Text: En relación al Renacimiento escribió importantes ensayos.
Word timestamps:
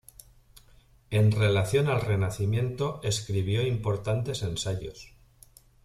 En 1.11 1.31
relación 1.31 1.85
al 1.87 2.01
Renacimiento 2.01 3.01
escribió 3.03 3.61
importantes 3.61 4.41
ensayos. 4.41 5.13